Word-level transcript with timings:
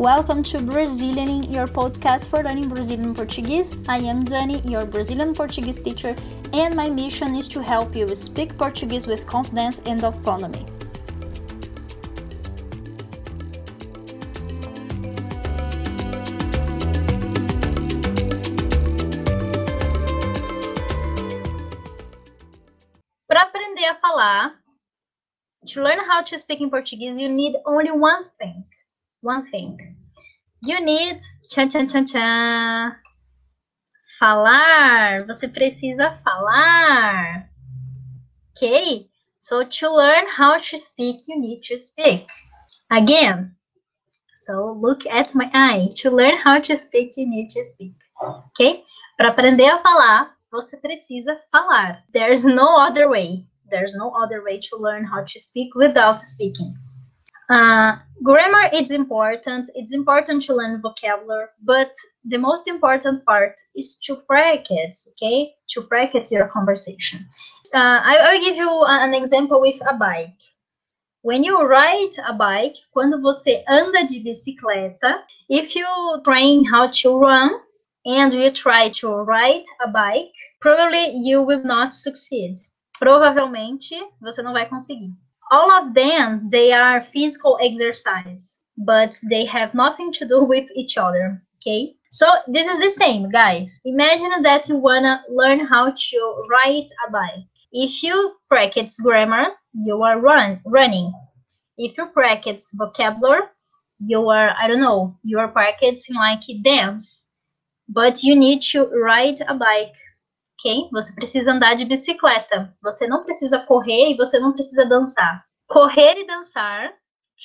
Welcome 0.00 0.44
to 0.44 0.60
Brazilianing, 0.60 1.52
your 1.52 1.66
podcast 1.66 2.28
for 2.28 2.42
learning 2.42 2.70
Brazilian 2.70 3.14
Portuguese. 3.14 3.76
I 3.86 3.98
am 3.98 4.24
Dani, 4.24 4.64
your 4.64 4.86
Brazilian 4.86 5.34
Portuguese 5.34 5.78
teacher, 5.78 6.16
and 6.54 6.74
my 6.74 6.88
mission 6.88 7.34
is 7.34 7.46
to 7.48 7.62
help 7.62 7.94
you 7.94 8.14
speak 8.14 8.56
Portuguese 8.56 9.06
with 9.06 9.26
confidence 9.26 9.82
and 9.84 10.02
autonomy. 10.02 10.64
To 25.66 25.82
learn 25.84 25.98
how 26.08 26.22
to 26.22 26.38
speak 26.38 26.60
in 26.62 26.70
Portuguese, 26.70 27.18
you 27.18 27.28
need 27.28 27.54
only 27.66 27.90
one 27.90 28.24
thing. 28.38 28.64
One 29.22 29.44
thing. 29.50 29.96
You 30.62 30.80
need 30.84 31.20
tchan, 31.50 31.68
tchan, 31.68 31.86
tchan, 31.86 32.04
tchan, 32.06 32.96
falar. 34.18 35.26
Você 35.26 35.48
precisa 35.48 36.14
falar. 36.24 37.48
Okay? 38.56 39.08
So 39.40 39.64
to 39.64 39.90
learn 39.90 40.26
how 40.26 40.58
to 40.58 40.78
speak, 40.78 41.20
you 41.26 41.38
need 41.38 41.62
to 41.64 41.78
speak. 41.78 42.26
Again. 42.90 43.56
So 44.36 44.76
look 44.80 45.04
at 45.06 45.34
my 45.34 45.50
eye. 45.52 45.88
To 45.96 46.10
learn 46.10 46.38
how 46.38 46.58
to 46.60 46.76
speak, 46.76 47.12
you 47.16 47.26
need 47.26 47.50
to 47.50 47.64
speak. 47.64 47.94
Okay? 48.22 48.84
Para 49.18 49.32
aprender 49.32 49.68
a 49.68 49.82
falar, 49.82 50.30
você 50.50 50.76
precisa 50.80 51.36
falar. 51.52 51.98
There's 52.12 52.44
no 52.44 52.78
other 52.78 53.08
way. 53.08 53.44
There's 53.70 53.94
no 53.94 54.12
other 54.14 54.42
way 54.42 54.60
to 54.60 54.76
learn 54.76 55.04
how 55.04 55.24
to 55.24 55.40
speak 55.40 55.74
without 55.74 56.20
speaking. 56.20 56.74
Uh, 57.50 57.96
grammar 58.22 58.70
is 58.72 58.92
important. 58.92 59.68
It's 59.74 59.92
important 59.92 60.44
to 60.44 60.54
learn 60.54 60.80
vocabulary, 60.80 61.48
but 61.64 61.90
the 62.24 62.38
most 62.38 62.68
important 62.68 63.24
part 63.24 63.54
is 63.74 63.96
to 64.04 64.16
practice, 64.16 65.08
okay? 65.10 65.54
To 65.70 65.82
practice 65.82 66.30
your 66.30 66.46
conversation. 66.46 67.26
Uh, 67.74 68.00
I 68.04 68.32
will 68.32 68.40
give 68.40 68.56
you 68.56 68.70
an 68.86 69.14
example 69.14 69.60
with 69.60 69.80
a 69.84 69.94
bike. 69.94 70.38
When 71.22 71.42
you 71.42 71.60
ride 71.66 72.12
a 72.24 72.32
bike, 72.32 72.76
quando 72.94 73.20
você 73.20 73.64
anda 73.66 74.06
de 74.06 74.22
bicicleta, 74.22 75.22
if 75.48 75.74
you 75.74 75.86
train 76.24 76.64
how 76.64 76.88
to 77.02 77.18
run 77.18 77.50
and 78.06 78.32
you 78.32 78.52
try 78.52 78.90
to 79.00 79.08
ride 79.08 79.64
a 79.84 79.88
bike, 79.88 80.32
probably 80.60 81.16
you 81.16 81.42
will 81.42 81.64
not 81.64 81.94
succeed. 81.94 82.56
Provavelmente 82.98 84.00
você 84.20 84.40
não 84.40 84.52
vai 84.52 84.68
conseguir. 84.68 85.12
All 85.50 85.70
of 85.70 85.94
them, 85.94 86.48
they 86.50 86.72
are 86.72 87.02
physical 87.02 87.58
exercise, 87.60 88.62
but 88.78 89.18
they 89.28 89.44
have 89.46 89.74
nothing 89.74 90.12
to 90.14 90.26
do 90.26 90.44
with 90.52 90.68
each 90.74 90.96
other. 90.96 91.42
Okay, 91.56 91.96
so 92.10 92.26
this 92.48 92.66
is 92.66 92.78
the 92.78 92.90
same, 92.90 93.30
guys. 93.30 93.80
Imagine 93.84 94.42
that 94.42 94.68
you 94.68 94.76
wanna 94.76 95.22
learn 95.28 95.60
how 95.60 95.90
to 95.90 96.44
ride 96.50 96.86
a 97.06 97.10
bike. 97.10 97.44
If 97.72 98.02
you 98.02 98.36
practice 98.48 98.98
grammar, 98.98 99.48
you 99.74 100.02
are 100.02 100.18
run 100.18 100.60
running. 100.64 101.12
If 101.76 101.98
you 101.98 102.06
practice 102.06 102.72
vocabulary, 102.74 103.42
you 103.98 104.28
are 104.28 104.50
I 104.58 104.66
don't 104.66 104.80
know, 104.80 105.18
you 105.22 105.38
are 105.38 105.48
practicing 105.48 106.16
like 106.16 106.42
dance. 106.62 107.26
But 107.88 108.22
you 108.22 108.36
need 108.36 108.62
to 108.72 108.86
ride 108.86 109.40
a 109.46 109.54
bike 109.54 109.94
ok? 110.60 110.88
Você 110.92 111.14
precisa 111.14 111.52
andar 111.52 111.74
de 111.74 111.84
bicicleta. 111.84 112.74
Você 112.82 113.06
não 113.06 113.24
precisa 113.24 113.58
correr 113.58 114.10
e 114.10 114.16
você 114.16 114.38
não 114.38 114.52
precisa 114.52 114.86
dançar. 114.86 115.44
Correr 115.66 116.18
e 116.18 116.26
dançar, 116.26 116.92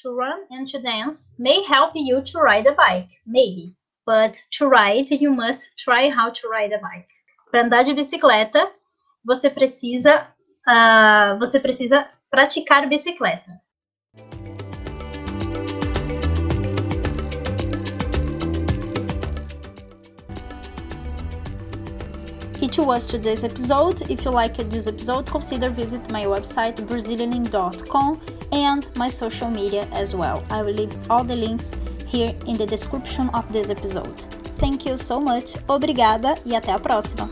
to 0.02 0.14
run 0.14 0.46
and 0.52 0.66
to 0.66 0.80
dance, 0.82 1.30
may 1.40 1.64
help 1.66 1.96
you 1.96 2.22
to 2.24 2.40
ride 2.40 2.68
a 2.68 2.74
bike, 2.74 3.10
maybe. 3.26 3.76
But 4.06 4.38
to 4.58 4.70
ride, 4.70 5.12
you 5.12 5.32
must 5.32 5.78
try 5.78 6.10
how 6.10 6.32
to 6.32 6.50
ride 6.50 6.74
a 6.74 6.80
bike. 6.80 7.08
Para 7.50 7.64
andar 7.64 7.84
de 7.84 7.94
bicicleta, 7.94 8.72
você 9.24 9.50
precisa, 9.50 10.28
uh, 10.68 11.40
você 11.40 11.60
precisa 11.60 12.08
praticar 12.30 12.88
bicicleta. 12.88 13.62
It 22.62 22.80
was 22.80 23.06
today's 23.06 23.44
episode. 23.44 24.10
If 24.10 24.24
you 24.24 24.32
liked 24.32 24.70
this 24.70 24.88
episode, 24.88 25.26
consider 25.30 25.70
visit 25.70 26.10
my 26.12 26.24
website 26.24 26.76
brazilianing.com 26.78 28.22
and 28.52 28.88
my 28.96 29.10
social 29.10 29.50
media 29.50 29.88
as 29.92 30.16
well. 30.16 30.44
I 30.50 30.62
will 30.62 30.74
leave 30.74 30.96
all 31.12 31.24
the 31.24 31.36
links 31.36 31.76
here 32.08 32.34
in 32.48 32.56
the 32.56 32.66
description 32.66 33.30
of 33.34 33.52
this 33.52 33.70
episode. 33.70 34.22
Thank 34.58 34.86
you 34.86 34.98
so 34.98 35.20
much. 35.20 35.56
Obrigada 35.68 36.36
e 36.46 36.56
até 36.56 36.72
a 36.72 36.80
próxima. 36.80 37.30